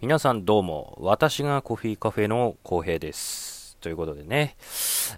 [0.00, 3.76] 皆さんどうも、私がコーヒーカフェの浩平です。
[3.82, 4.56] ということでね、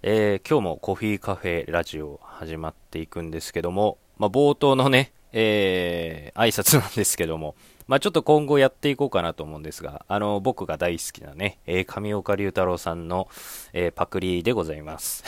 [0.02, 7.54] えー今日もコーヒーカフェラジオ始まっていくんですけども、まあ、冒頭のね、えー挨拶なんですけども、
[7.86, 13.28] まあ、ちょっと今後やっていこうかなと思うんですが、あの、僕が大好きなね、えー上岡龍太郎さんの、
[13.72, 15.22] えーパクリでございます。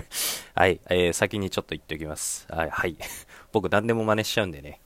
[0.56, 2.46] はい、えー先にちょっと言っておきます。
[2.48, 2.96] はい、はい。
[3.52, 4.80] 僕何でも真似しちゃうんでね。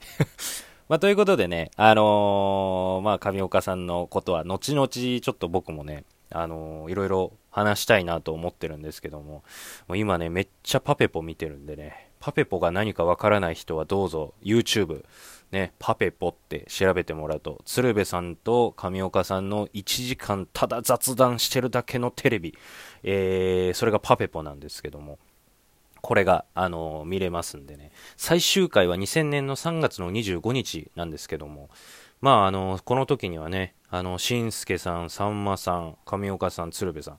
[0.91, 9.45] まあ、ということでね、あのーまあ、上岡さんのことは、後々、ちょっと僕もね、あのーいろいろ話したいなと思ってるんですけども、
[9.87, 15.05] もう今ね、めっちゃパペポ見てるんでね、パペポが何かわからない人はどうぞ、YouTube、
[15.53, 22.59] ね、パペポって調べてもらうと、鶴瓶さんと上岡さんの1時間ただ雑談してるだけのテレビ、
[23.05, 25.21] えー、それがパペポなんですけども、
[26.11, 27.93] これが、あの見れますんでね。
[28.17, 31.71] 最終回は2000年の3月の25日なんですけども、
[32.21, 37.19] まあ、あのこの時にはね、あの、しんすけさん、さんまさん、上岡さん、鶴瓶さん、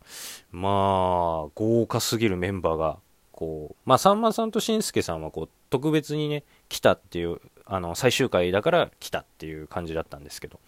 [0.51, 2.99] まあ、豪華すぎるメンバーが、
[3.32, 10.60] こう、まあ、さんまさんとしんすけさんは、こう、特別にね、来たっていう、あの、最終回だから来たっていう感じだったんですけど、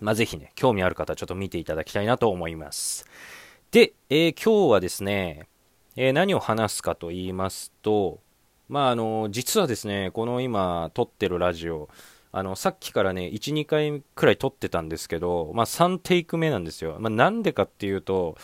[0.00, 3.04] まあ、ぜひね、興味ある方、ちょっと見ていただきたいなと思います。
[3.70, 5.46] で、えー今日はですね、
[5.96, 8.20] えー何を話すかと言いますと、
[8.68, 11.88] まあ、あの、実はですね、この今撮ってるラジオ、
[12.32, 16.96] あの、さっきからね、1、2回くらい撮ってたんですけど、まあ、3テイク目なんですよ。
[16.98, 18.36] まあ、なんでかっていうと、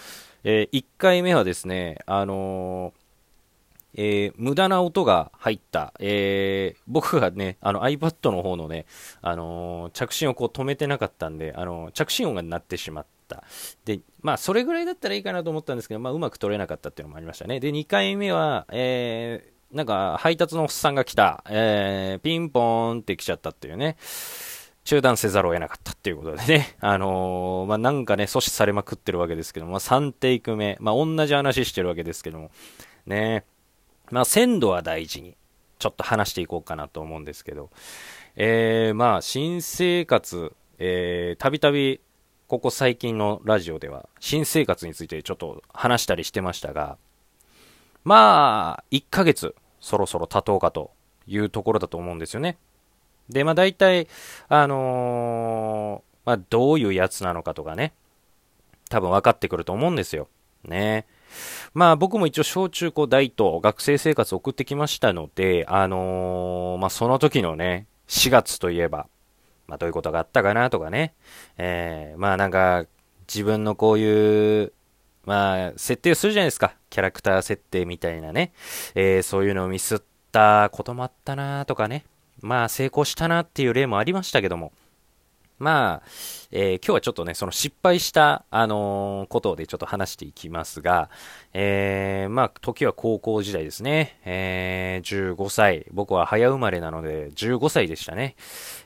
[0.45, 2.95] え1回目はですね、あの
[3.95, 8.87] えー無駄な音が入った、えー僕がね、あの iPad の方のね、
[9.23, 13.20] あのー着信をこう止めてなかったんで、あの着信音が鳴ってしまった。
[13.85, 17.61] で、まあ、それぐらいだったらいいかなと思ったんですけど、まあ、うまく取れなかったっていうのもありましたね。
[17.61, 23.97] で、2回目は、えーなんか、配達のおっさんが来た、えーピンポーンって来ちゃったっていうね、
[24.85, 32.51] 中断せざるを得なかったっていうことでね、 あのーまあ、なんかね、阻止されまくってるわけですけども、まあ、3テイク目、まあ、同じ話してるわけですけども、
[33.07, 33.45] ね、
[34.11, 35.37] まあ、鮮度は大事に、
[35.79, 37.71] ちょっと話していこうかなと思うんですけど、
[38.37, 42.01] えー、まあ、新生活、えー、たびたび、
[42.51, 46.99] ここ最近のラジオでは、新生活についてちょっと話したりしてましたが、
[48.03, 50.91] まあ、1ヶ月、そろそろ経とうかと
[51.29, 52.59] いうところだと思うんですよね。
[53.29, 54.09] で、まあ大体、
[54.49, 57.93] あのーまあどういうやつなのかとかね、
[58.89, 60.27] 多分分かってくると思うんですよ。
[60.65, 61.07] ね。
[61.73, 69.07] まあ僕も一応小中高大と学生生活を送ってきましたので、あのーまあその時のね、4月といえば、
[69.71, 71.15] まあどういうことがあったかなとかね、
[71.57, 72.85] えーまあなんか
[73.33, 74.73] 自分のこういう、
[75.25, 76.75] まあ設定をするじゃないですか。
[76.91, 78.53] キャラクター設定みたいなね、
[78.95, 82.05] えーそういうのをミスったこともあったなとかね、
[82.41, 84.73] まあ成功したなっていう例もありましたけども、
[85.61, 86.09] まあ、
[86.51, 91.11] えー今日はちょっとね、その失敗した、あのーことでちょっと話していきますが、
[91.53, 94.19] えーまあ、時は高校時代ですね。
[94.25, 95.87] えー15歳。
[95.93, 98.37] 僕は早生まれなので、15歳でしたね。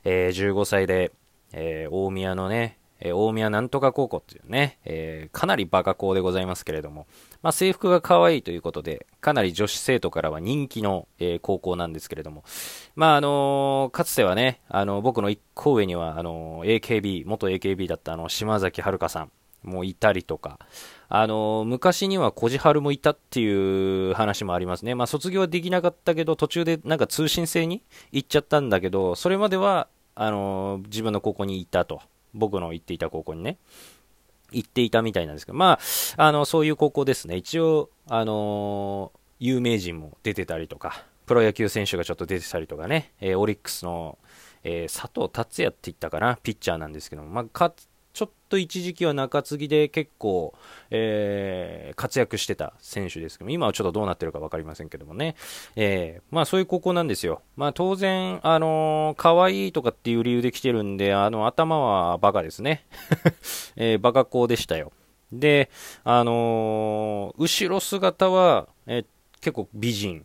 [0.05, 1.13] えー15歳で、
[1.53, 7.07] えー大宮のね、えー大宮なんとか高校っていうね、えーかなりバカ校でございますけれども、
[7.43, 12.45] まあ、制服が可愛いということで、かなり女子生徒からは人気の、えー高校なんですけれども、
[12.97, 19.31] まああのーかつてはね、あの僕の一個上にはあの AKB、元 AKB だったあの島崎遥さん
[19.63, 20.59] もいたりとか、
[21.09, 24.95] あの昔には小路春もいたっていう話もありますね。
[24.95, 27.83] まあ卒業はできなかったけど、途中でなんか通信制に
[28.13, 32.01] 行っちゃったんだけど、それまでは、あの自分の高校にいたと。
[32.35, 33.57] 僕の行っていた高校にね。
[34.53, 35.79] 行っていたみたいなんですけど、ま
[36.17, 37.37] あ、あの、そういう高校ですね。
[37.37, 44.17] 一応、あのー有名人も出てたりとか、プロ野球選手がちょっと出てたりとかね、えーオリックスの、
[44.63, 47.73] えー佐藤達也って言ったかな、ピッチャーなんですけども、まあ、か
[48.15, 50.55] ちょっと一時期は中継ぎで結構、
[50.91, 55.35] えー活躍してた選手ですけども、今はちょっとどうなってるか分かりませんけどもね、
[55.77, 57.43] えーまあそういう高校なんですよ。
[57.57, 62.87] まあ当然、あのー可愛いとかっていう理由で来てるんで、あの、頭はバカですね。
[63.77, 64.93] えーバカ校でしたよ。
[65.33, 65.69] で、
[66.05, 69.07] あのー後ろ姿は、えー
[69.41, 70.25] 結構美人。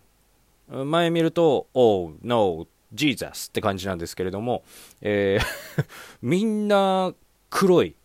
[0.69, 4.63] 前見ると、Oh, no, Jesus って感じなんですけれども、
[5.02, 5.86] えー
[6.22, 7.13] みんな
[7.50, 7.96] 黒い。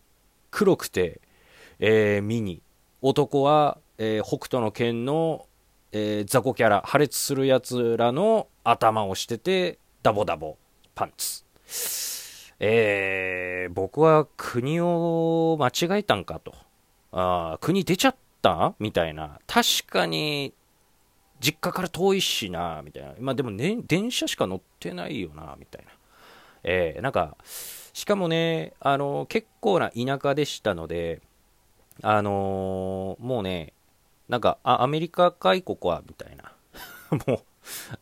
[0.50, 1.20] 黒くて、
[1.78, 2.62] えーミニ。
[3.02, 5.46] 男は、えー北斗の拳の、
[5.92, 10.56] えー雑魚キャラ、破裂するやつらの頭をしてて、ダボダボ、
[10.94, 11.44] パンツ。
[12.60, 16.54] えー僕は国を間違えたんかと。
[17.12, 18.74] あ国出ちゃった？
[18.78, 19.40] みたいな。
[19.46, 20.52] 確かに、
[21.40, 23.14] 実家から遠いしな、みたいな。
[23.18, 25.90] まあでもね、電車しか乗ってないよな、みたいな。
[26.62, 27.36] えーなんか、
[27.94, 31.22] しかもね、あの、結構な田舎でしたので、
[32.02, 33.72] あのー、もうね、
[34.28, 36.52] なんか、あ、アメリカ外国は、みたいな。
[37.26, 37.42] も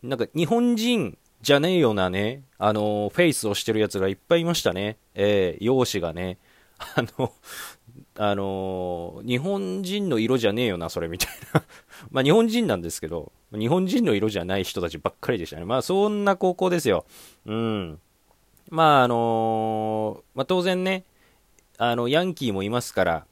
[0.02, 4.96] う、なんか日本人じゃねえよなね、あのー、フェイスをしてるやつがいっぱいいましたね。
[5.14, 6.38] えー、容姿がね。
[6.96, 7.32] あの、
[8.16, 11.62] あのー、日本人の色じゃねえよな、それみたいな。
[12.10, 15.66] まあ日本人なんですけど、日本人の色じゃない人たちばっかりでしたね。
[15.66, 17.04] まあそんな高校ですよ。
[17.44, 18.00] うん。
[18.72, 21.04] まああの、まあ当然ね、
[21.76, 23.26] あの、ヤンキーもいますから、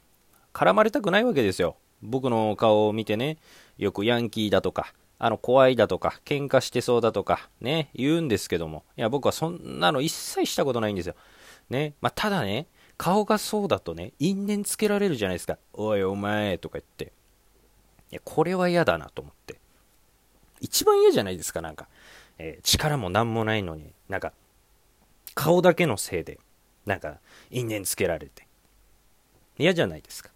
[0.53, 1.77] 絡まれたくないわけですよ。
[2.03, 3.39] 僕の顔を見てね、
[3.79, 11.15] よくヤンキーだとか、あの、怖いだとか、喧嘩してそうだとか、ね、言うんですけども、いや、僕はそんなの一切したことないんですよ。
[11.71, 12.67] ね、まあ、ただね、
[12.99, 15.57] 顔がそうだとね、因縁つけられるじゃないですか。
[15.73, 17.15] おい、お前、とか言って。
[18.13, 19.59] いや、これは嫌だなと思って。
[20.61, 21.89] 一番嫌じゃないですか、なんか。
[22.37, 24.35] えー、力もなんもないのに、なんか、
[25.41, 26.39] 顔だけのせいで、
[26.85, 27.19] なんか、
[27.51, 28.47] 因縁つけられて。
[29.59, 30.29] 嫌じゃないですか。
[30.29, 30.33] い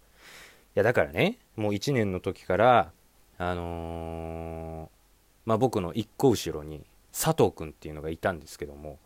[0.73, 2.91] や、だからね、もう1年の時から、
[3.37, 4.89] あのー、
[5.45, 8.97] まあ、僕の1個後ろに、佐藤君っていうのがいたんですけども、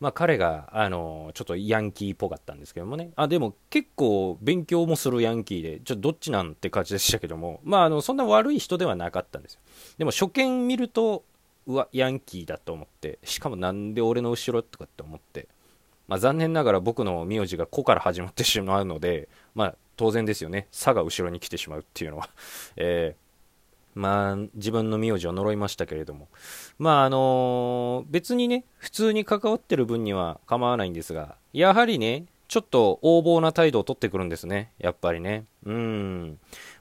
[0.00, 3.12] まあ、彼が、あのちょっとヤンキーっぽかったんですけどもね。
[3.14, 9.60] あ、でも結構勉強もするヤンキーで、ちょっとどっちなんて感じでしたけども、まあ、あの、そんな悪い人ではなかったんですよ。
[9.98, 11.22] でも初見見ると、
[11.68, 15.46] うわ、ヤンキーだと思って、しかもなんで俺の後ろとかって思って、
[16.08, 22.30] まあ、残念ながら僕の名字が「子」から始まってしまうので、まあ、当然ですよね「さ」が後ろに来てしまうっていうのは、
[22.76, 23.28] えー
[23.94, 26.28] まあ、自分の名字を呪いましたけれども、
[26.78, 35.46] まあ、あのー、別にね、普通に関わってる分には構わないんですが、やはりね、ちょっと横暴な態度をとってくるんですね、やっぱりね。
[35.66, 36.38] うん。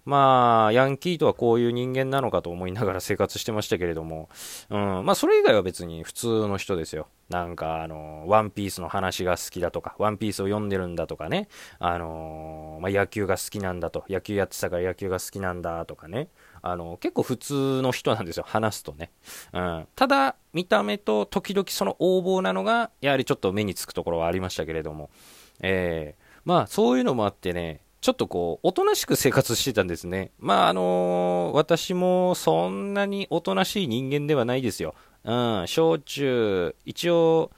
[0.08, 4.30] まあ、ヤンキーとはこういう人間なのかと思いながら生活してましたけれども、
[4.70, 7.10] うん、まあ、それ以外は別に普通の人ですよ。
[7.28, 11.50] なんか、あの、ワンピースの話が好きだとか、ワンピースを読んでるんだとかね、
[11.80, 16.30] あの、まあ、野球が好きなんだと、野球やってたから野球が好きなんだとかね、
[16.62, 19.12] あの、結構普通の人なんですよ、話すとね。
[19.52, 19.88] うん。
[19.94, 25.10] ただ、見た目と時々その横暴なのが、やはりちょっと目につくところはありましたけれども、
[25.60, 30.32] えー、まあ、そういうのもあってね、ちょっとこう、おとなしく生活してたんですね。
[30.40, 34.96] まあ、あのー、私もそんなにおとなしい人間ではないですよ。
[35.24, 37.52] うん、小中、一応、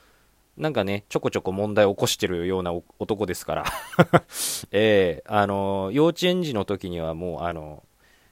[0.58, 3.66] なんかね、ちょこちょこ問題を起こしてるような男ですから。
[4.72, 7.84] ええー、あのー、幼稚園児の時にはもう、あの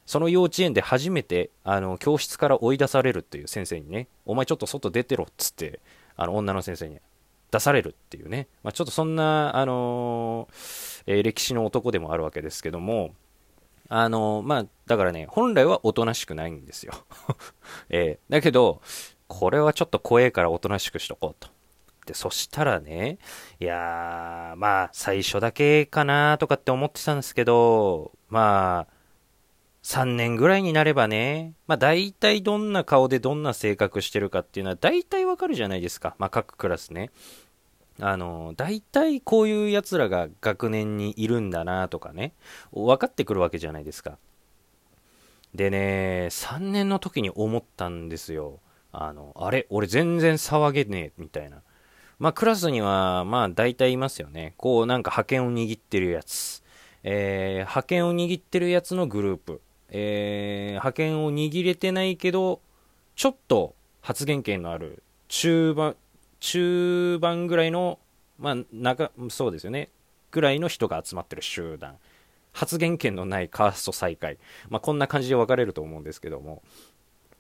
[0.08, 5.82] その幼稚園で初めて、あの、教室から追い出されるっていう先生にね、お前ちょっと外出てろっつって、
[6.16, 7.00] あの、女の先生に
[7.52, 10.54] 出されるっていうね、まあ、ちょっとそんな、あのー、
[11.08, 13.16] えー、歴史の男でもあるわけですけども、
[13.90, 16.94] あの、まあ、だからね、本来はおとなしくないんですよ。
[17.90, 18.82] えー、だけど、
[19.28, 21.50] これはちょっと怖えからおとなしくしとこうと。
[22.06, 23.18] で、そしたらね、
[23.60, 28.98] いや、まあ、最初だけかなとかって思ってたんですけど、まあ、
[29.88, 36.14] 3年ぐらいになればね、まあ大体どんな顔でどんな性格してるかっていうのは大体わかるじゃないですか。
[36.20, 37.10] まあ各クラスね。
[38.00, 42.34] あの、大体こういう奴らが学年にいるんだなとかね、
[42.72, 44.18] 分かってくるわけじゃないですか。
[45.56, 48.60] でね、3年の時に思ったんですよ。
[48.92, 51.62] あの、あれ俺全然騒げねえ、みたいな。
[52.20, 54.54] まあクラスには、まあ大体いますよね。
[54.58, 56.64] こうなんか覇権を握ってるやつ。
[57.04, 59.62] えー、覇権を握ってるやつのグループ。
[59.90, 62.60] えー、派遣を握れてないけど、
[63.16, 65.96] ちょっと発言権のある中盤、
[66.40, 68.00] 中盤ぐらいの、
[68.40, 69.90] まあ、中、そうですよね。
[70.32, 71.98] ぐらいの人が集まってる集団。
[72.54, 74.38] 発言権のないカースト再開。
[74.70, 76.64] まあ、こんな感じで分かれると思うんですけども。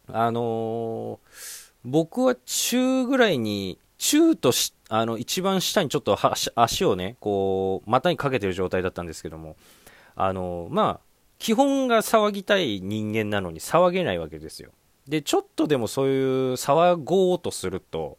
[0.08, 1.20] あのー、
[1.84, 6.18] 僕は中ぐらいに、中とし、あの、一番下にちょっと
[6.56, 9.58] 足をね、こう、股にかけてる状態だったんですけども、
[10.16, 11.08] あの、まあ、
[11.40, 14.72] 基本が騒ぎたい人間なのに騒げないわけですよ。
[15.08, 18.18] で、ちょっとでもそういう騒ごうとすると、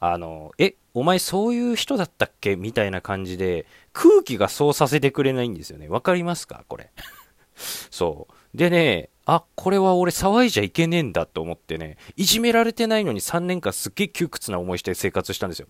[0.00, 2.56] あの、え、お前そういう人だったっけ？
[2.56, 5.88] みたいな感じで、空気がそうさせてくれないんですよね。
[5.88, 6.64] わかりますか？
[6.68, 6.90] これ。
[7.90, 8.56] そう。
[8.56, 15.68] でね、あ、これは俺騒いじゃいけねえんだと思ってね、いじめられてないのに3年間すっげえ窮屈な思いして生活したんですよ。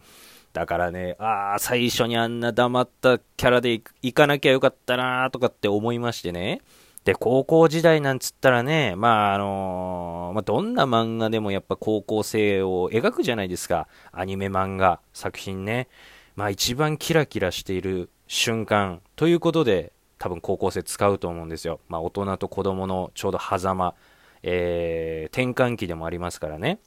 [0.52, 3.70] だからね、ああ、最初にあんな黙ったキャラで
[4.02, 6.62] 行かなきゃよかったなとかって思いましてね。
[7.06, 13.86] で、高校時代なんつったらね、まあ、あのー、まあ、どんな漫画でもやっぱ高校生を描くじゃないですか。
[14.10, 15.86] アニメ漫画、作品ね。
[16.34, 21.78] まあ、一番キラキラしている瞬間ということで、多分高校生使うと思うんですよ。
[21.86, 23.94] まあ、大人と子供のちょうど狭間、
[24.42, 26.80] えー、転換期でもありますからね。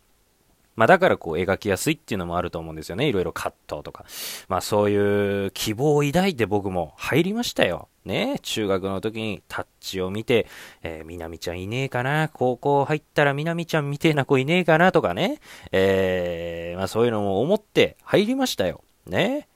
[0.76, 3.08] まあだからこう描きやすいっていうのもあると思うんですよね。
[3.08, 4.06] いろいろカットとか。
[4.48, 7.90] まあそういう希望を抱いて僕も入りましたよ。
[8.06, 10.48] ね中学の時にタッチを見て、
[10.82, 15.40] えー、みなみちゃんいねえかな高校入ったらみなみちゃんみてえな子いねえかなとかね。
[15.72, 18.84] えー、まあそういうのも思って入りましたよ。
[19.06, 19.48] ね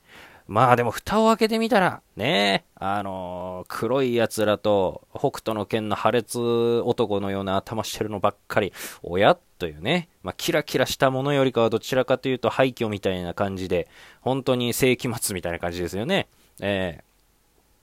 [0.48, 9.38] まあでも蓋を開けてみたら、ねあのー、黒い奴らと北斗の剣の破裂男のような頭してるのばっかり、おや？
[9.58, 13.88] というね、まあキラキラしたものよりかはどちらかというと廃墟みたいな感じで、
[14.20, 16.28] 本当に世紀末みたいな感じですよね。
[16.60, 17.02] え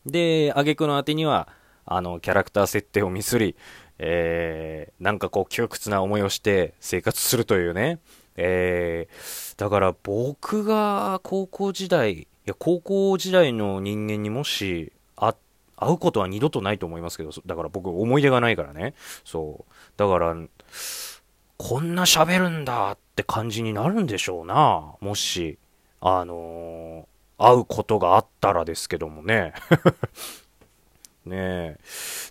[0.06, 1.48] ー、で、挙句の果てには、
[1.86, 3.56] あの、キャラクター設定をミスり、
[3.98, 7.98] えー、なんかこう窮屈な思いをして生活するというね。
[8.36, 14.92] えー、だから僕が高校時代、や、高校時代の人間にもし、
[15.80, 18.94] 会うことは二度とないと思いますけど、だから僕思い出がないからね。
[19.24, 19.72] そう。
[19.96, 20.36] だから、
[21.56, 24.94] こんな喋るんだって感じになるんでしょうな。
[25.00, 25.58] もし、
[26.02, 29.54] あのー、会うことがあったらですけどもね。
[31.24, 31.78] ねえ。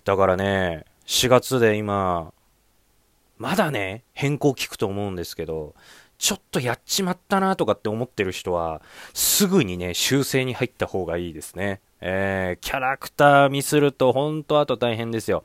[0.04, 2.32] だからね、4月で今、
[3.36, 5.74] まだね、変更聞くと思うんですけど、
[6.20, 8.82] ちょっとやっちまったなとかって思ってる人は、
[9.14, 11.80] すぐにね、修正に入った方がいいですね。
[12.02, 15.44] えー、キャラクターミスると、ほんとあと大変ですよ。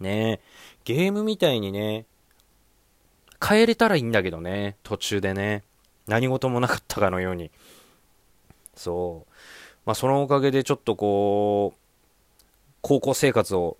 [0.00, 0.40] ね
[0.84, 2.06] ゲームみたいにね、
[3.40, 5.62] 変えれたらいいんだけどね、途中でね。
[6.08, 7.52] 何事もなかったかのように。
[8.74, 9.32] そう。
[9.86, 11.78] まあ、そのおかげでちょっとこう、
[12.80, 13.76] 高校生活を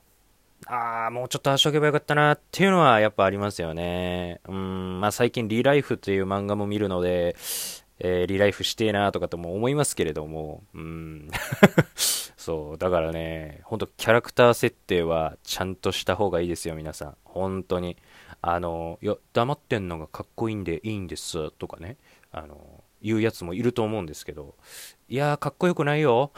[0.67, 4.41] ああ、もうちょっと足を置けばよかったなっていうのはやっぱありますよね。
[4.49, 7.37] うん、まあ最近リライフという漫画も見るので、
[7.99, 11.29] えー、リライフしてえなとかとも思いますけれども、うん。
[12.37, 17.17] そう、だからね、ほんとキャラクター設定はちゃんとした方がいいですよ、皆さん。
[17.25, 17.97] 本当に。
[18.43, 21.97] あの、いや、黙ってんのがかっこいいんでいいんです、とかね、
[22.31, 24.57] あの、言うやつもいると思うんですけど、
[25.09, 26.33] いやー、かっこよくないよ。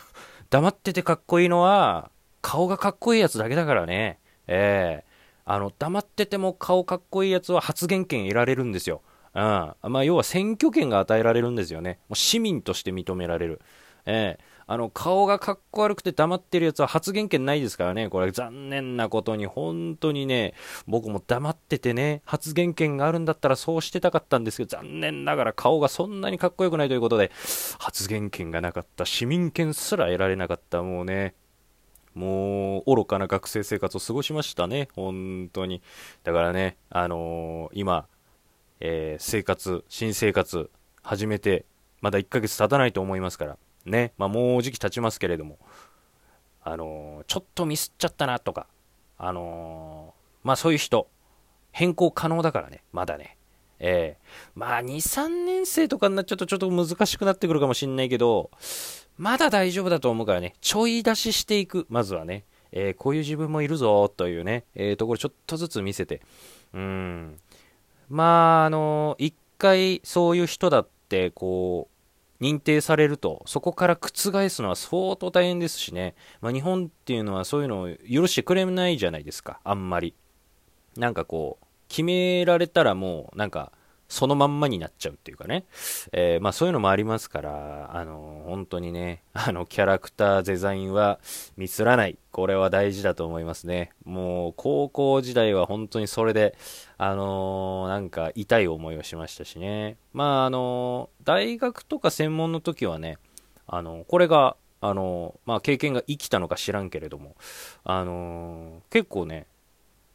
[0.48, 2.10] 黙っててかっこいいのは、
[2.42, 4.18] 顔がかっこいいやつだけだからね。
[4.46, 9.02] ええー、あの、黙ってても顔かっこいいやつは発言権得られるんですよ。
[9.34, 9.42] うん。
[9.42, 11.98] まあ、要は選挙権が与えられるんですよね。
[12.08, 13.60] もう市民として認められる。
[14.06, 18.08] ええー、あの、顔がかっこ悪くて黙ってるやつは発言権ないですからね。
[18.08, 20.54] これ残念なことに、本当にね、
[20.86, 27.30] 僕も黙っててね、発言権があるんだったらそうしてたかったんですけど、残念ながら顔がそんなにかっこよくないということで、
[27.78, 31.34] 発言権がなかった、市民権すら得られなかった、もうね、
[32.14, 35.82] もう愚かな学生生活を過ごしましたね、本当に。
[36.24, 38.06] だからね、あのー、今、
[38.80, 40.70] えー、生活、新生活
[41.02, 41.64] 始めて、
[42.00, 45.58] まだ1ヶ月経たないと思いますから、ね、まあ、もう時期経ちますけれども、
[46.62, 48.66] あのー、ちょっとミスっちゃったなとか、
[49.22, 51.08] あのまあそういう人、
[51.72, 53.36] 変更可能だからね、まだね。
[53.80, 54.22] ええ。
[54.54, 58.50] まあ2、3年生とかになっちゃうとちょっと難しくなってくるかもしんないけど、
[59.16, 66.20] まだ大丈夫だと思うからね、ちょい出ししていく、まずはね、えー、こういう自分もいるぞというね、えー、ところちょっとずつ見せて、
[66.72, 67.36] うん、
[68.08, 71.88] まあ、あのー、一回そういう人だって、こ
[72.40, 80.14] う、認定されると、そこから覆すのは相当大変ですしね、まあ、日本っていうのはそういうのを許してくれないじゃないですか、あんまり。
[80.96, 83.72] なんかこう、決められたらもう、なんか、
[84.08, 85.64] そのまんまになっちゃうっていうかね。
[86.12, 91.20] えー、まあそういうのもありますから、あの、本当にね、 あの、キャラクターデザインは
[91.56, 92.18] ミスらない。
[92.32, 93.92] これは大事だと思いますね。
[94.04, 96.56] もう、高校時代は本当にそれで、
[96.96, 99.96] あのー、なんか痛い思いをしましたしね。
[100.12, 103.18] まあ、あのー、大学とか専門の時はね、
[103.66, 107.36] あの、これが、あのまあ経験が生きたのか知らんけれども、
[107.84, 109.46] あの結構ね、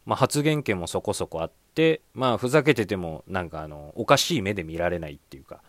[0.05, 5.61] まあ、発言権もそこそこあって、まあ、ふざけてても、なんかあの、おかしい目で見られないっていうか、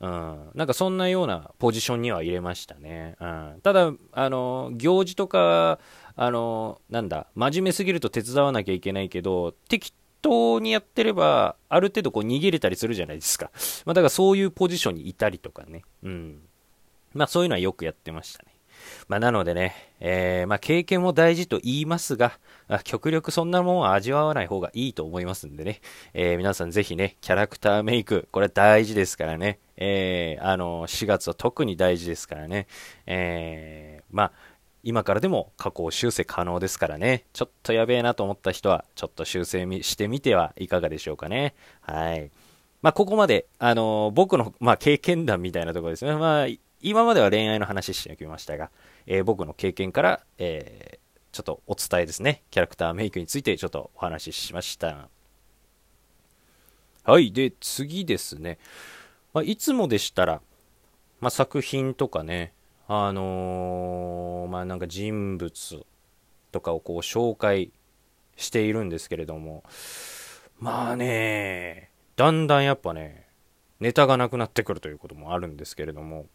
[0.00, 3.16] うん、なんかそんなようなポジションには入れましたね。
[3.20, 5.78] うん、ただ、あの、行事とか、
[6.16, 13.50] あの、なんだ、真面目すぎると手伝わなきゃいけないけど、適当にやってれば、ある程度こう逃げれたりするじゃないですか。
[13.84, 15.82] まあ、だからそういうポジションにいたりとかね。
[16.02, 16.40] うん。
[17.14, 18.55] まあそういうのはよくやってましたね。
[19.08, 22.38] まあ、なのでね、えー、まあ、経験も大事と言いますが、
[22.84, 25.80] 極力そんなもんは味わわない方がいいと思いますんでね、
[26.14, 32.66] えー、皆さんぜひね、キャラクターメイク、これ大事ですからね、えー、あの、4月は特に大事ですからね、
[33.06, 34.32] え、まあ、
[34.86, 41.54] 今からでも加工修正可能ですからね、ちょっとやべえなと思った人は、ちょっと修正してみてはいかがでしょうかね。
[41.80, 42.30] はい。
[42.82, 46.14] まあ、ここまで、あの僕の、まあ、経験談みたいなところですね。
[46.14, 46.46] まあ、
[46.80, 48.70] 今までは恋愛の話してきましたが、
[49.06, 50.98] えー、僕の経験から、えー、
[51.32, 55.08] ちょっとお伝えですね、キャラクターメイクについてちょっとお話ししました。
[57.04, 57.32] はい。
[57.32, 58.58] で、次ですね。
[59.32, 60.40] まあ、いつもでしたら、
[61.20, 62.52] まあ、作品とかね、
[62.88, 65.86] あのー、まあ、なんか人物
[66.52, 67.70] とかをこう紹介
[68.36, 69.64] しているんですけれども、
[70.58, 73.28] まあね、だんだんやっぱね、
[73.80, 76.26] ネタがなくなってくるということもあるんですけれども、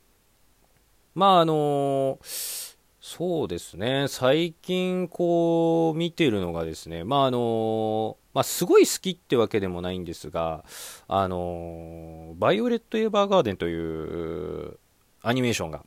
[1.13, 10.63] まああのー、そうですね、最近こう見てるのがですね、まああのー、まあすごい好きってわけでもないんですが、
[11.10, 14.77] あのー、バイオレット・エヴァーガーデンという
[15.22, 15.84] アニメーションが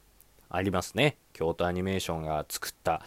[0.50, 1.16] ありますね。
[1.33, 3.00] 京都アニメーションが作った、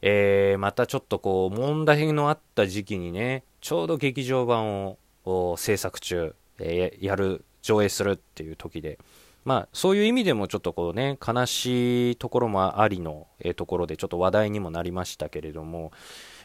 [0.00, 8.98] えー、またちょっとこう問題のあった時期にね、ちょうど劇場版を制作中、えー、やる、上映するっていう時で、
[9.44, 15.92] まあそういう意味でもちょっとこうね、悲しいところもありの、え、ところでちょっと話題にもなりましたけれども、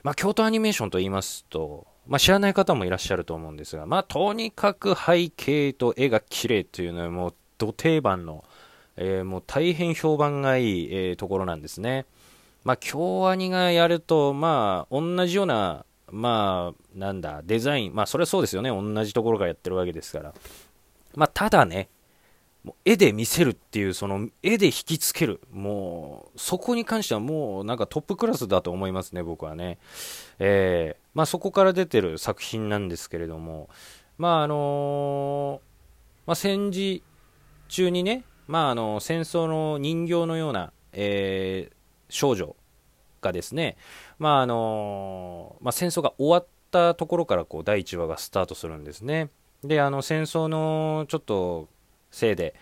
[0.04, 8.44] まあ京都アニメーションと言いますと、まあ知らない方もいらっしゃると思うんですが、まあとにかく背景と絵が綺麗というのはもう土定番の、
[8.98, 12.06] えー、もう大変評判がいい、えー、ところなんですね。
[12.66, 18.70] まあ、京アニがやると、まあ、同じような、まあ、なんだ、デザイン、まあ、それはそうですよね。
[18.72, 20.34] 同じところがやってるわけですから。
[21.14, 21.90] まあ、ただね、
[22.66, 25.40] もう絵で見せるっていう、その絵で引きつける。
[25.52, 29.78] もう、そこに関してはもうなんかトップクラスだと思いますね、僕はね。
[30.40, 33.70] えー、まあそこから出てる作品なんですけれども、
[34.18, 37.04] まああのー、まあ戦時
[37.68, 41.76] 中にね、まああの、戦争の人形のような、えー、
[42.10, 42.56] 少女
[43.22, 43.78] がですね、
[44.18, 49.30] まああのまあ、戦争が終わったところからこう第1話がスタートするんですね。
[49.64, 51.70] で、あの戦争のちょっと
[52.16, 52.56] せいで、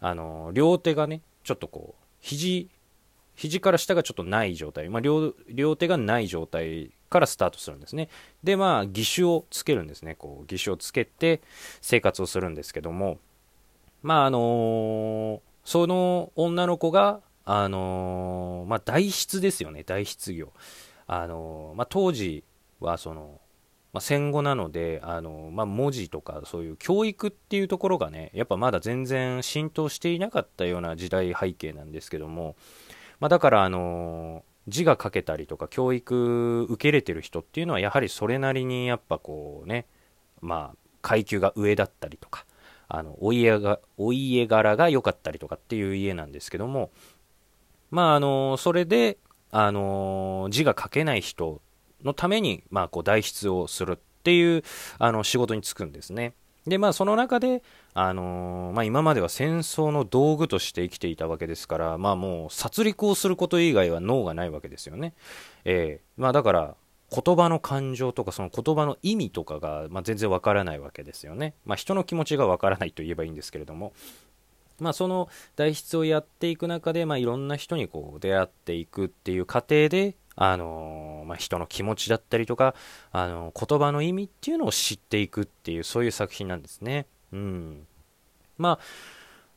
[0.00, 2.68] あの両手がね、ちょっとこう、肘、
[3.36, 8.08] 肘から下がちょっとない状態、まあ、両両手がない状態からスタートするんですね。
[8.42, 10.16] で、まあ、義手をつけるんですね。
[10.16, 11.40] こう、義手をつけて
[11.80, 13.18] 生活をするんですけども、
[14.02, 20.52] まあ、あのー、その女の子が、あのー、まあ、代筆ですよね、代筆業。
[21.06, 22.42] あのー、まあ、当時
[22.80, 23.40] はその、
[23.96, 32.56] まあ、戦後なので、あのまあ、文字とかそういう教育っていうところがね、やっぱまだ全然浸透していなかったような時代背景なんですけども、
[33.20, 39.86] まあ、だから、あの字が書けたりとか教育受けれてる人っていうのはやはりそれなりにやっぱこうね、
[40.42, 42.44] まあ、階級が上だったりとか、
[42.88, 46.90] あのお家がお家柄が良かったりとかっていう家なんですけども、
[47.90, 49.16] まあ、あの、それで、
[49.52, 51.62] あの、字が書けない人
[52.06, 54.62] のために、まあ、こう、代筆をするっていう、
[54.98, 56.32] あの、仕事に就くんですね。
[56.66, 57.62] で、まあ、その中で、
[57.94, 65.14] あのまあ、今までは戦争の道具として生きていたわけですから、まあ、もう、殺戮をすること以外は脳がないわけですよね。
[65.64, 66.74] えー、まあ、だから、
[67.10, 71.54] 言葉の感情とかその言葉の意味とかが、まあ、全然わからないわけですよね。
[71.64, 73.92] まあ、人の気持ちがわからないと言えばいいんですけれども、
[74.80, 82.74] まあ、その代筆をやっていく中で、まあ、いろんな人にこう出会っていくっていう過程で、あの、まあ、人の気持ちだったりとか、
[83.10, 87.06] あの、言葉の意味っていうのを知っていくっていうそういう作品なんですね。
[87.32, 87.86] うん、
[88.56, 88.78] まあ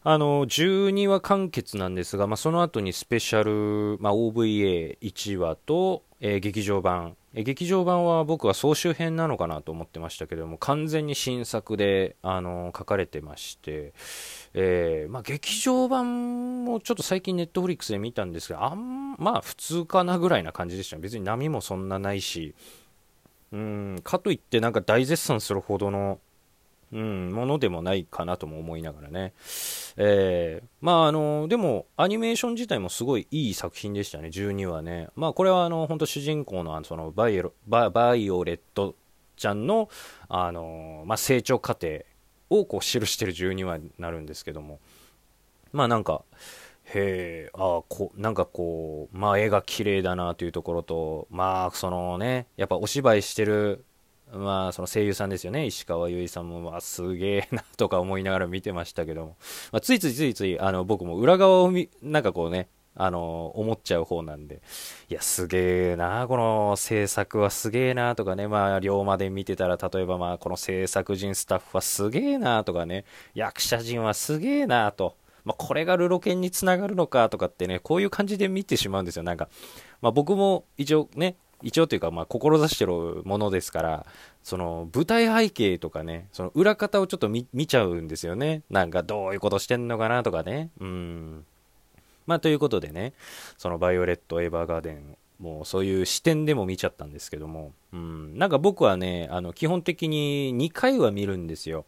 [0.02, 13.94] あの12話完結なんですが、まあ、その後にスペシャル、まあ、OVA1 話と、えー、劇場版え劇場版は僕は総集編なのかなと思ってましたけども完全に新作で、あの書かれてまして、
[14.54, 22.56] えー、まあ、劇場版もちょっと最近ネットフリックスで見たんですがあんまあ普通かなぐらいな感じでした別に波もそんなないし
[23.52, 26.20] うんかといってなんか大絶賛するほどの
[26.92, 29.34] うん、ものでもないかなとも思いながらね。
[29.96, 35.10] えー、まああの、でも、アニメーション自体もすごいいい作品でしたね、12話ね。
[35.16, 38.96] まあこれはあの、本当主人公のそのバイババイオレット
[39.38, 39.90] ちゃんの、
[40.30, 42.06] あの、まあ成長過程
[42.50, 44.80] をこう記してる12話になるんですけども。
[45.72, 46.24] まあなんか、
[46.92, 53.86] へえ、あこなんかこう、まあ絵が綺麗だなというところと、まあそのね、やっぱお芝居してる
[54.32, 59.38] まあ、その声優さんですよね、石川由依さんも、まあ、すげえなとか思いながら見てましたけども、
[59.72, 64.62] まあ、ついついついつい、あの、僕も裏側を見、なんかこうね、あの、思っちゃう方なんで、
[65.10, 75.16] いや、すげえな、この制作はすげえなとかね、まあ、龍馬で見てたら、例えばまあ、この制作陣、スタッフはすげえなとかね、役者陣はすげえなと、
[75.50, 79.50] まあ、これがルロケンにつながるのかとかってね、こういう感じで見てしまうんですよ、なんか。
[80.00, 84.06] まあ、僕も一応ね、一応というか、まあ、志してるものですから、
[84.44, 88.62] その、舞台背景とかね、その裏方をちょっと見ちゃうんですよね。
[88.70, 90.70] なんか、どういうことしてんのかなとかね。
[90.80, 91.46] うん。
[92.28, 93.14] まあ、ということでね、
[93.58, 98.38] その、バイオレット・エヴァーガーデン、もうそういう視点でも見ちゃったんですけども、うん。
[98.38, 101.86] なんか僕はね、あの、基本的に2回は見るんですよ。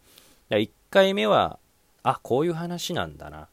[0.50, 1.60] 1回目は、
[2.04, 3.48] あ、こういう話なんだな。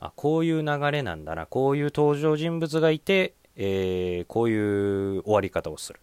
[0.00, 1.46] あ、こういう流れなんだな。
[1.46, 6.00] こういう登場人物がいて、えー、こういう終わり方をする。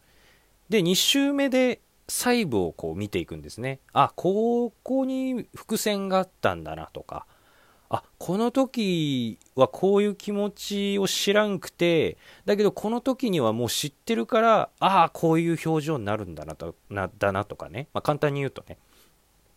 [0.69, 3.79] で、2周目で細部をこう見ていくんですね。
[3.93, 7.25] あ、ここに伏線があったんだなとか、
[7.89, 17.88] あ、この時はこういう気持ちを知らんくて、だけどこの時にはもう知ってるから、ああ、こういう表情になるんだなと、な、だなとかね。
[17.93, 18.77] まあ簡単に言うとね。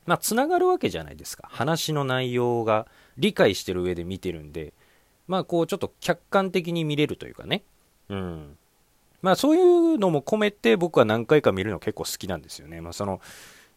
[0.07, 1.49] まあ繋がるわけじゃないですか。
[1.51, 2.87] 話の内容が
[3.17, 4.73] 理解してる上で見てるんで、
[5.29, 7.63] まあこうちょっと客観的に見れるというかね。
[8.09, 8.57] うん。
[9.23, 12.81] まあそういうのも込めて僕は何回か見るの結構好きなんですよね。
[12.81, 13.21] まあその、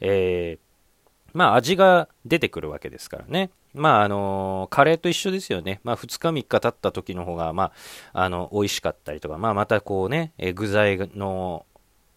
[0.02, 3.52] えー、まあ味が出てくるわけですからね。
[3.76, 5.82] まああのカレーと一緒ですよね。
[5.84, 7.72] まあ2日3日経った時の方が、ま
[8.14, 11.66] あ、あの、美味しかったりとか、まあまたこうね、具材の、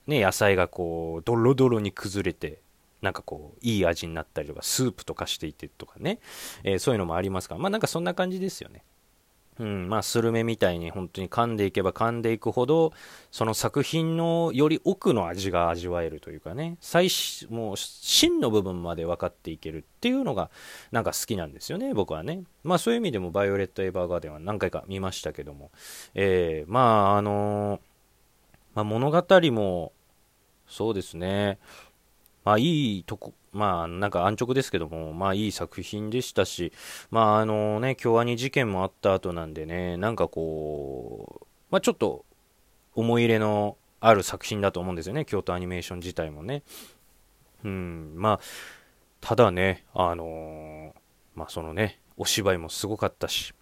[0.06, 2.60] ね、野菜がこう、ドロドロに崩れて、
[3.02, 6.18] なんかこう、いい味になったりとか、スープとかしていてとかね、
[6.64, 8.82] えー、そういうのもありますから、まあなんかそんな感じですよね。
[9.58, 12.92] うん、まあ、スルメみたいに本当に噛んでいけば噛んでいくほど、
[13.32, 17.08] その作品のより奥の味が味わえるというかね、最
[17.50, 20.50] もう真の部分まで分かっていけるっていうのが、
[20.92, 22.44] なんか好きなんですよね、僕はね。
[22.62, 25.72] まあ、そういう意味でも、バイオレット・エヴァーガーデンは何回か見ましたけども、
[26.14, 27.80] えー、まあ、あのー、
[28.74, 29.92] まあ、物語も、
[30.68, 31.58] そうですね、
[32.48, 36.72] まあ、いいとこ、まあ、なんか安直ですけども、まあいい作品でしたし、
[37.10, 42.24] まああのね、京アニ事件もあった後なんでね、なんかこう、まあちょっと
[42.94, 46.62] 思い入れのある作品だと思うんですよね、京都アニメーション自体もね。
[47.64, 48.40] うん、まあ、
[49.20, 50.92] ただね、あのー、
[51.34, 53.52] まあそのね、お芝居もすごかったし、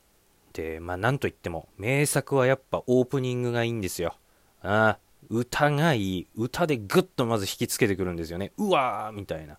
[0.53, 4.15] で、まあなんといっても、名作はやっぱオープニングがいいんですよ。
[4.63, 6.27] ああ、歌がいい。
[6.35, 8.53] 歌でぐっとまず引きつけてくるんですよね。
[8.57, 9.59] うわーみたいな。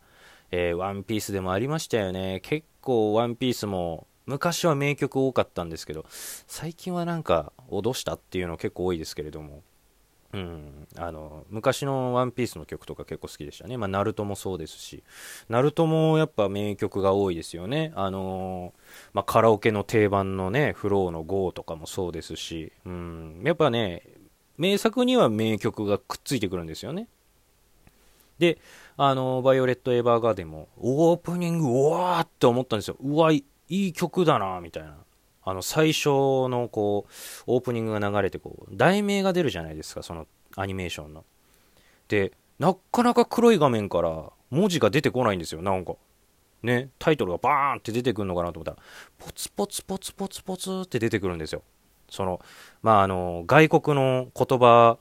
[0.52, 2.40] えー、ワンピースでもありましたよね。
[2.42, 9.64] 結構ワンピースも昔は名曲多かったんですけど、最近はなんか脅したっていうの結構多いですけれども、
[10.34, 13.78] うん、あの昔のワンピースの曲とか結構好きでしたね。
[13.78, 15.04] まあ、ナルトもそうですし、
[15.50, 17.94] ナルトもやっぱ名曲が多いですよね。
[17.96, 18.74] あの
[19.14, 24.04] まあ、カラオケの定番のね、フローの GO とかもそうですし、うん、やっぱね、
[24.58, 27.08] 名作には名曲がくっついてくるんですよね。
[28.40, 28.60] で、
[28.98, 32.98] あの、バイオレット・エヴァーガーデンも、オープニング、うわーって思ったんですよ。
[33.00, 34.98] うわ、いい曲だな、みたいな。
[35.44, 37.12] あの、最初の、こう、
[37.48, 41.24] オープニングが流れて、こう、題名が出るじゃないですか、そのアニメーションの。
[42.08, 45.96] で、なかなか黒い画面から文字が出てこないんですよ、なんか。
[46.64, 48.78] ね、タイトルがバーンって出てくるのかなと思ったら、
[49.18, 51.62] ポツポツポツポツポツって出てくるんですよ。
[52.10, 52.42] その、
[52.82, 54.98] まあ、あの、外国の言葉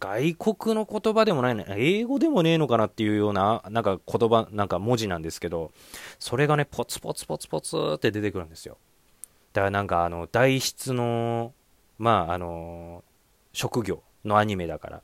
[0.00, 5.70] 外国の言葉でもないね、英語でもねえのかなっていうような、なんか言葉、なんか文字なんですけど、
[6.18, 8.76] それがね、ポツポツポツポツって出てくるんですよ。
[9.52, 11.52] だからなんかあの、代筆の、
[11.96, 13.04] まああの、
[13.52, 15.02] 職業のアニメだから、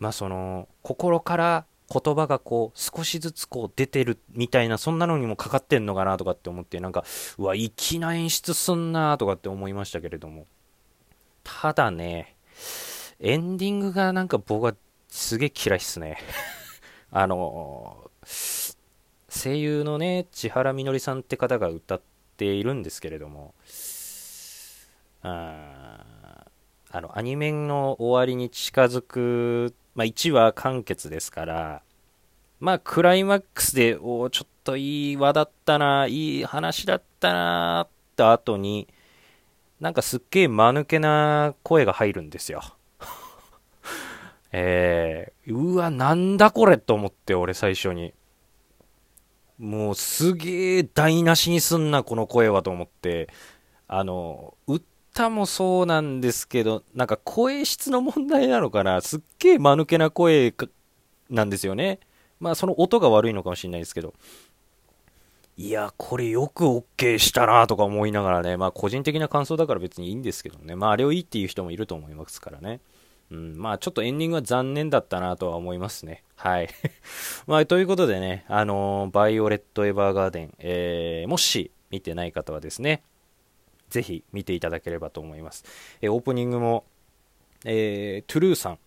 [0.00, 7.04] まあその、心から言葉がこう、少しずつこう出てるみたいな、そんなのにもかかってんのかなとかって思って、なんか、
[7.38, 10.46] うわ、粋な演出すんなとかって思いましたけれども。
[11.44, 12.36] ただね、
[13.20, 14.74] エンディングがなんか僕は
[15.08, 16.18] すげえ嫌いっすね。
[17.10, 18.10] あの、
[19.28, 22.02] 声優のね、千原みのりさんって方が歌っ
[22.36, 23.54] ているんですけれども、
[25.22, 26.04] あ
[26.90, 31.82] あの、アニメの終わりに近づく、まあ、1話完結ですから、
[32.60, 38.86] まあ、クライマックスで、おちょっといい輪だったな、いい話だったな、って後に、
[39.80, 42.62] なんかすっげえ間抜けな声が入るんですよ。
[44.52, 48.14] えー、うわ、なんだこれと思って、俺最初に。
[49.58, 53.28] もうすげえ台無しにすんな、この声はと思って、
[53.88, 54.54] あの、
[55.18, 60.54] 歌もそうなんですけど、なんか声質の問題なのかな、すっげえ間抜けな声
[61.28, 61.98] なんですよね。
[62.38, 64.14] まあその音が悪いのかもしれないですけど。
[65.56, 72.78] いや、これよく OK したなとか思いながらね、まあ個人的な感想だから別にいいんですけどね、まああれをいいっていう人もいると思いますからね。
[73.32, 76.22] うん、まあちょっとエンディングは残念だったなとは思いますね。
[76.36, 76.68] はい。
[77.48, 83.02] まあということでね、あのー、バイオレット・エヴァーガーデン、えー、もし見てない方はですね、
[83.90, 85.64] ぜひ見ていただければと思います。
[86.00, 86.84] えー、オープニングも、
[87.64, 88.78] えー、 TRUEさん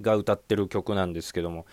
[0.00, 1.66] が歌ってる曲なんですけども、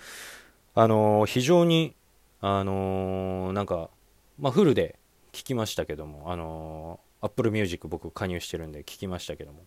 [0.76, 1.96] あのー、非常に、
[2.42, 3.90] あのー、なんか、
[4.38, 4.98] まあ、フルで
[5.32, 9.66] 聴きましたけども、あの Apple Music 僕加入してるんで聞きましたけども、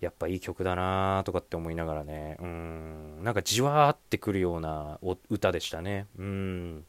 [0.00, 6.06] やっぱいい曲だなーとかって思いながらね、うん、なんかじわーってくるような歌でしたね。
[6.16, 6.84] うん。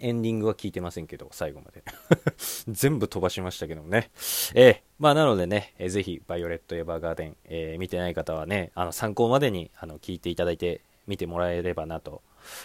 [0.00, 1.84] エンディングは聞いてませんけど、最後まで。
[2.68, 4.10] 全部飛ばしましたけどもね。
[4.54, 12.22] えー、まあなのでね、えー、ぜひ、バイオレット・エヴァーガーデン、えー、見てない方はね、あの、参考までに、あの、聞いていただいて、見てもらえればなと、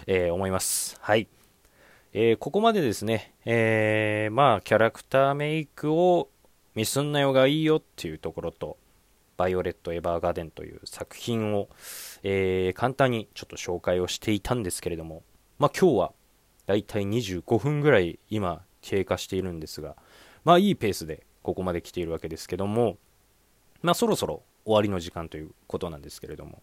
[0.08, 0.98] えー、思います。
[1.02, 1.28] はい。
[2.14, 6.30] えー、ここまでですね、えー、まあ、キャラクターメイクを
[6.76, 8.78] ミスんなよがいいよっていうところと、
[9.38, 11.68] バイオレット・エヴァーガーデンという作品を、
[12.24, 15.24] えー、簡単にちょっと紹介をしていたんですけれども、
[15.58, 16.14] まあ今日は
[16.66, 19.96] だいたい25分ぐらい今経過しているんですが、
[20.44, 22.98] まあいいペースでここまで来ているわけですけども、
[23.82, 26.62] まあそろそろ終わりの時間ということなんですけれども、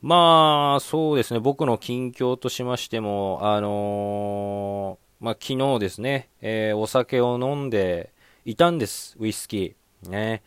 [0.00, 8.12] まあそうですね、僕の近況としましても、あのー、まあ昨日ですね、えー、お酒を飲んで
[8.44, 10.10] いたんです、ウイスキー。
[10.10, 10.42] ね。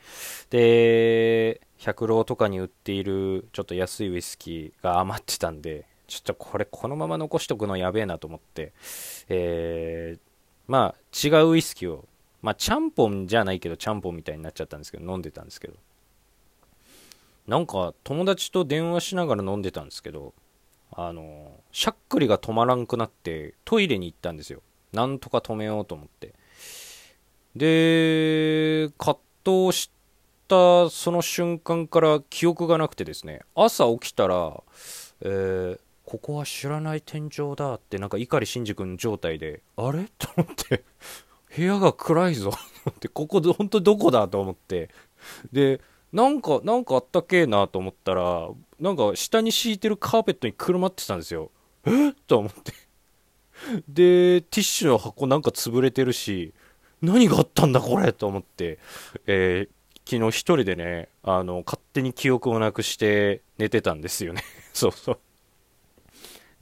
[0.50, 8.74] で、百郎とかに売っているちょっと安いウイスキーが余ってたんで、ちょっとこれこのまま残しとくのやべえなと思って、
[9.30, 10.20] えー、
[10.68, 12.08] まあ違うウイスキーを、
[12.42, 15.74] まあちゃんぽんじゃないけどちゃんぽんみたいになっちゃったんですけど、飲んでたんですけど、
[17.48, 20.34] なんか友達と電話しながら飲んでたんですけど、
[20.92, 24.62] あの、しゃっくりが止まらんくなってトイレに行ったんですよ。
[24.94, 26.34] なんとか止めようと思って。
[27.56, 29.92] で、葛藤し
[30.48, 34.64] たその瞬間から記憶がなくてですね、朝起きたら、
[35.22, 40.06] えー、ここは知らない天井だってなんか碇シンジ君状態で、あれ？
[40.18, 40.84] と思って、
[41.56, 42.52] 部屋が暗いぞ
[42.90, 44.90] って、ここ本当どこだと思って、
[45.52, 45.82] で、
[46.14, 51.52] なんか、なんかあったけえなと思ったら、なんか下に敷いてるカーペットにくるまってたんですよ。
[51.86, 52.14] え？
[52.28, 52.72] と思って。
[53.88, 56.54] で、ティッシュの箱なんか潰れてるし、
[57.02, 58.14] 何があったんだこれ？
[58.14, 58.80] と思って、
[59.28, 64.44] えー、昨日一人でね、あの、勝手に記憶をなくして寝てたんですよね。
[64.74, 65.20] そうそう。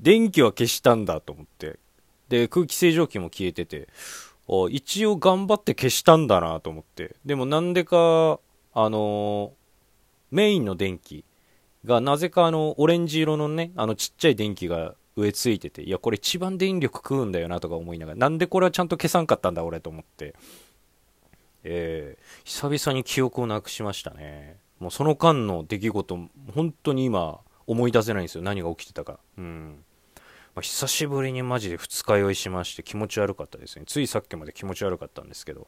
[0.03, 1.79] 電気は消したんだと思って。
[2.27, 3.87] で、空気清浄機も消えてて、
[4.69, 7.15] 一応頑張って消したんだなと思って。
[7.25, 8.39] でもなんでか、
[8.73, 9.51] あのー、
[10.31, 11.23] メインの電気
[11.85, 20.35] がなぜかあの、オレンジ色のね、あのちっちゃい電気が上ついてて、いや、これ一番電力食うんだよなとか思いながら、なんでこれはちゃんと消さんかったんだ俺と思って。
[21.63, 24.57] えー、久々に記憶をなくしましたね。
[24.79, 26.19] もうその間の出来事、
[26.53, 28.43] 本当に今思い出せないんですよ。
[28.43, 29.19] 何が起きてたか。
[29.37, 29.85] うん。
[30.55, 33.85] まあ、久しぶりにマジで二日酔いしまして気持ち悪かったですね。
[33.87, 35.67] ついさっきまで気持ち悪かったんですけど、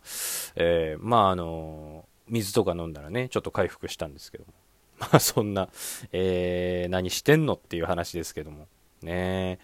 [0.56, 4.54] えー、まああのー、水とか飲んだらね、ちょっと回復したんですけども。
[5.00, 5.70] まあそんな、
[6.12, 8.68] えー、何してんのっていう話ですけども。
[9.02, 9.60] ね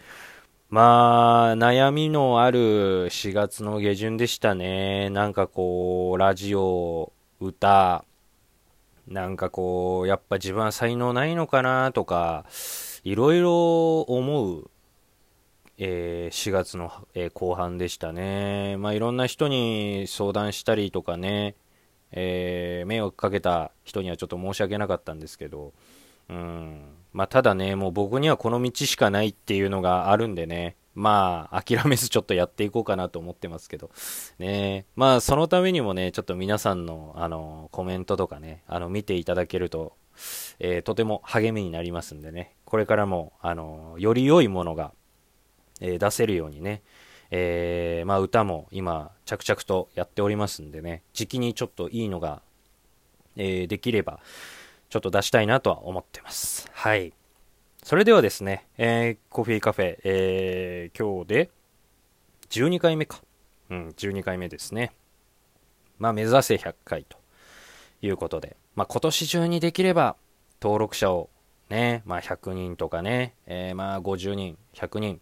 [0.69, 5.10] まあ、悩みのある4月の下旬でしたね。
[5.10, 8.05] なんかこう、ラジオ、歌、
[9.05, 12.45] なんかこう、やっぱ自分は才能ないのかなとか、
[13.03, 14.70] いろいろ思う、
[15.84, 18.78] えー、4月の、えー、後半でしたね。
[18.78, 21.56] まあいろんな人に相談したりとかね、
[22.12, 25.74] えー、迷惑かけた人にはちょっと申し訳なかったんですけど、
[26.30, 26.82] うん。
[27.13, 33.89] まあ、ただね、もう僕にはこの道しかないっていうのがあるんでね、まあ、諦めずちょっとやっていこうかなと思ってますけど、
[34.38, 39.94] ね、まあ、そのためにもね、ちょっと皆さんの、あの、コメントとかね、あの、見ていただけると、
[40.60, 44.94] え、とても励みになりますんでね、これからも、あの、より良いものが、
[45.82, 46.82] えー、出せるようにね、
[47.32, 52.41] えー、まあ、歌も今、着々とやっておりますんでね、時期にちょっといいのが、
[53.36, 54.20] えできれば、
[54.89, 56.70] ちょっと出したいなとは思ってます。
[56.74, 57.13] はい。
[57.84, 61.50] それではですね、えー、コーヒーカフェ、えー、今日で
[62.50, 63.22] 12回目か。
[63.70, 64.94] うん、12回目ですね。
[65.98, 67.17] まあ、目指せ100回と
[68.02, 70.17] いうことで、まあ、今年中にできれば
[70.62, 71.30] 登録者を
[71.70, 75.22] ね、まあ、100人とかね、えー、まあ、50人、100人、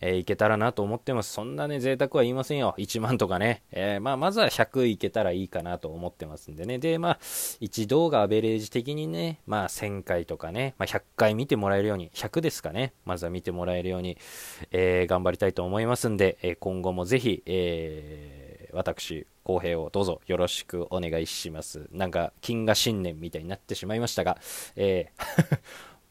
[0.00, 1.32] えー、いけたらなと思ってます。
[1.32, 2.74] そんなね、贅沢は言いませんよ。
[2.78, 3.62] 1万とかね。
[3.72, 6.78] えー、まあ、まずは100いけたらいいかなと思ってますんでね。
[6.78, 7.18] で、まあ、
[7.60, 12.92] 1動画アベレージ的にね、まあ、1000回とかね、まあ、100回見てもらえるように、100ですかね。
[13.04, 14.18] まずは見てもらえるように、
[14.70, 21.88] えー、頑張りたいと思いますんで、え今後もぜひ、え私、公平をどうぞよろしくお願いします。
[21.90, 24.38] なんか、金河新年みたいになってしまいましたが、
[24.76, 25.10] え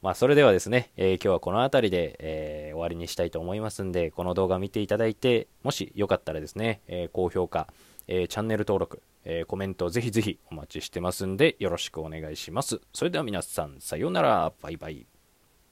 [0.08, 7.67] まあ、それではですね、えー、今日はこの辺りで、えー、終わりにしたいと思いますんで、この動画見ていただいて、もしよかったらですね、え、高評価、
[8.08, 12.80] えチャンネル登録、えコメントぜひぜひお待ちしてますんで、よろしくお願いします。
[12.93, 15.17] それでは皆さん、さようなら、バイバイ。